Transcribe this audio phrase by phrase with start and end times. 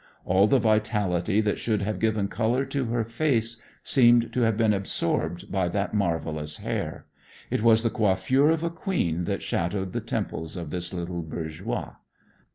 [0.25, 4.73] All the vitality that should have given color to her face seemed to have been
[4.73, 7.05] absorbed by that marvelous hair:
[7.51, 11.97] It was the coiffure of a queen that shadowed the temples of this little bourgeoise."